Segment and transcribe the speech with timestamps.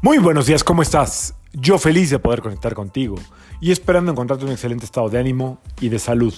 [0.00, 1.34] Muy buenos días, ¿cómo estás?
[1.52, 3.16] Yo feliz de poder conectar contigo
[3.60, 6.32] y esperando encontrarte un excelente estado de ánimo y de salud.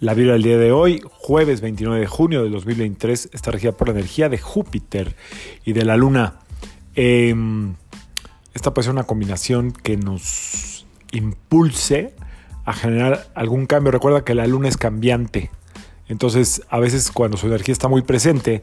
[0.00, 3.88] La vida del día de hoy, jueves 29 de junio de 2023, está regida por
[3.88, 5.16] la energía de Júpiter
[5.64, 6.40] y de la Luna.
[6.94, 7.74] Em,
[8.52, 12.14] esta puede ser una combinación que nos impulse
[12.66, 13.92] a generar algún cambio.
[13.92, 15.50] Recuerda que la Luna es cambiante.
[16.06, 18.62] Entonces, a veces cuando su energía está muy presente,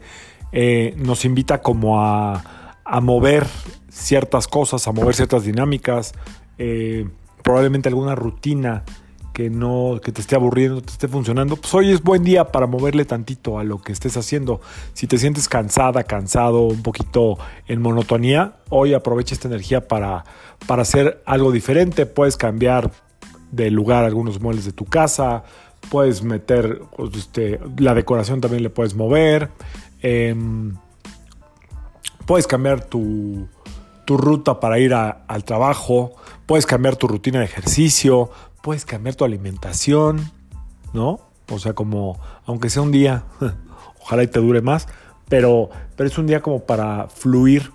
[0.52, 2.44] eh, nos invita como a,
[3.02, 3.46] mover
[3.98, 6.12] ciertas cosas, a mover ciertas dinámicas,
[6.58, 7.08] eh,
[7.42, 8.84] probablemente alguna rutina
[9.32, 12.66] que no que te esté aburriendo, te esté funcionando, pues hoy es buen día para
[12.66, 14.60] moverle tantito a lo que estés haciendo.
[14.94, 17.38] Si te sientes cansada, cansado, un poquito
[17.68, 20.24] en monotonía, hoy aprovecha esta energía para,
[20.66, 22.04] para hacer algo diferente.
[22.04, 22.90] Puedes cambiar
[23.52, 25.44] de lugar algunos muebles de tu casa,
[25.88, 29.50] puedes meter pues, este, la decoración también le puedes mover.
[30.02, 30.74] Em,
[32.26, 33.48] puedes cambiar tu,
[34.16, 36.12] ruta para ir al trabajo,
[36.46, 38.30] puedes cambiar tu rutina de ejercicio,
[38.62, 40.30] puedes cambiar tu alimentación,
[40.92, 41.20] ¿no?
[41.50, 43.24] O sea, como, aunque sea un día,
[44.00, 44.88] ojalá y te dure más,
[45.28, 47.72] pero, pero es un día como para fluir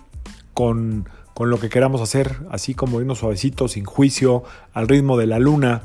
[0.54, 1.08] con,
[1.40, 5.82] lo que queramos hacer, así como irnos suavecito, sin juicio, al ritmo de la luna.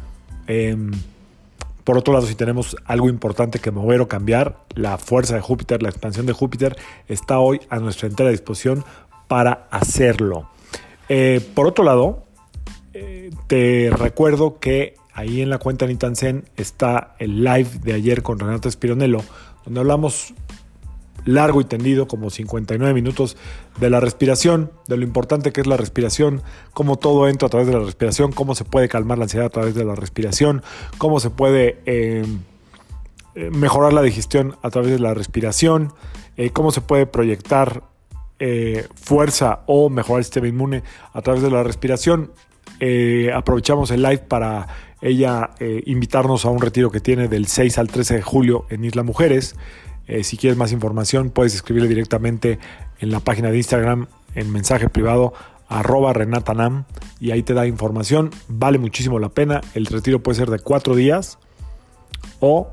[0.46, 0.92] Em,
[1.84, 5.82] por otro lado, si tenemos algo importante que mover o cambiar, la fuerza de Júpiter,
[5.82, 6.76] la expansión de Júpiter,
[7.08, 8.84] está hoy a nuestra entera disposición
[9.28, 10.48] para hacerlo.
[11.08, 12.24] Eh, por otro lado,
[12.94, 18.38] eh, te recuerdo que ahí en la cuenta Nitansen está el live de ayer con
[18.38, 19.20] Renato Espironello,
[19.64, 20.34] donde hablamos
[21.24, 23.36] largo y tendido, como 59 minutos,
[23.78, 27.66] de la respiración, de lo importante que es la respiración, cómo todo entra a través
[27.68, 30.62] de la respiración, cómo se puede calmar la ansiedad a través de la respiración,
[30.96, 32.24] cómo se puede eh,
[33.34, 35.92] mejorar la digestión a través de la respiración,
[36.52, 37.82] cómo se puede proyectar
[38.94, 42.32] fuerza o mejorar el sistema inmune a través de la respiración.
[43.34, 44.68] aprovechamos el live para
[45.00, 45.50] ella
[45.86, 49.56] invitarnos a un retiro que tiene del 6 al 13 de julio en Isla Mujeres.
[50.08, 52.58] Eh, si quieres más información, puedes escribirle directamente
[52.98, 55.34] en la página de Instagram, en mensaje privado,
[55.68, 56.84] arroba renatanam,
[57.20, 58.30] y ahí te da información.
[58.48, 59.60] Vale muchísimo la pena.
[59.74, 61.38] El retiro puede ser de cuatro días
[62.40, 62.70] o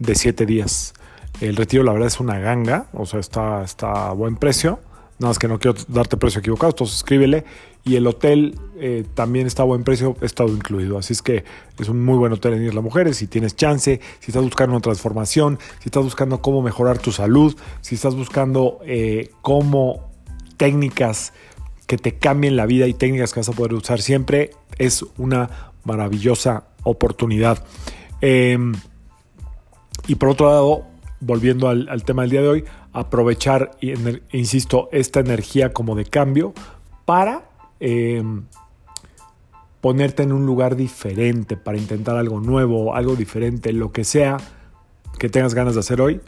[0.00, 0.94] de siete días.
[1.40, 4.80] El retiro, la verdad, es una ganga, o sea, está, está a buen precio.
[5.18, 7.44] Nada más que no quiero darte precio equivocado, entonces escríbele.
[7.84, 10.98] Y el hotel eh, también está a buen precio, estado incluido.
[10.98, 11.44] Así es que
[11.78, 13.16] es un muy buen hotel en Isla Mujeres.
[13.16, 17.56] Si tienes chance, si estás buscando una transformación, si estás buscando cómo mejorar tu salud,
[17.80, 20.10] si estás buscando eh, cómo
[20.56, 21.32] técnicas
[21.86, 25.72] que te cambien la vida y técnicas que vas a poder usar siempre, es una
[25.84, 27.64] maravillosa oportunidad.
[28.20, 28.74] Em,
[30.06, 30.84] y por otro lado,
[31.20, 33.72] volviendo al, tema del día de hoy, aprovechar,
[34.32, 36.52] insisto, esta energía como de cambio
[37.04, 38.22] para eh,
[39.80, 44.36] ponerte en un lugar diferente, para intentar algo nuevo, algo diferente, lo que sea
[45.18, 46.20] que tengas ganas de hacer hoy,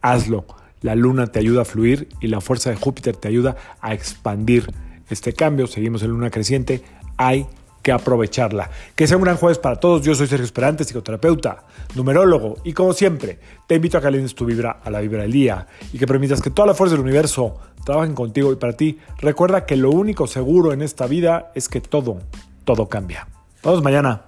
[0.00, 0.44] hazlo.
[0.80, 4.66] La luna te ayuda a fluir y la fuerza de Júpiter te ayuda a expandir
[5.08, 5.66] este cambio.
[5.66, 6.82] Seguimos en luna creciente.
[7.16, 7.46] Hay
[7.84, 8.70] que aprovecharla.
[8.96, 10.02] Que sea un gran jueves para todos.
[10.02, 11.64] Yo soy Sergio Esperante, psicoterapeuta,
[11.94, 15.32] numerólogo y como siempre, te invito a que alines tu vibra a la vibra del
[15.32, 18.98] día y que permitas que toda la fuerza del universo trabajen contigo y para ti.
[19.18, 22.18] Recuerda que lo único seguro en esta vida es que todo,
[22.64, 23.28] todo cambia.
[23.62, 24.22] Nos mañana.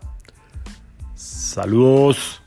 [1.14, 2.45] Saludos.